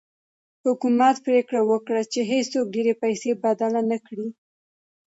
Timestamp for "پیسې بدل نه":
3.03-3.97